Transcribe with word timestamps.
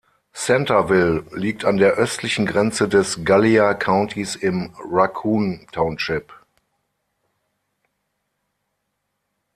Centerville 0.33 1.27
liegt 1.31 1.63
an 1.63 1.77
der 1.77 1.91
östlichen 1.93 2.47
Grenze 2.47 2.89
des 2.89 3.23
Gallia 3.23 3.75
Countys 3.75 4.33
im 4.35 4.73
Raccoon 4.83 5.67
Township. 5.71 6.33